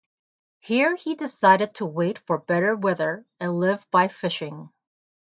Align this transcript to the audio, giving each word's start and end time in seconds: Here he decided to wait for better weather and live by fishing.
Here 0.61 0.95
he 0.95 1.13
decided 1.13 1.75
to 1.75 1.85
wait 1.85 2.17
for 2.17 2.39
better 2.39 2.75
weather 2.75 3.23
and 3.39 3.59
live 3.59 3.85
by 3.91 4.07
fishing. 4.07 4.71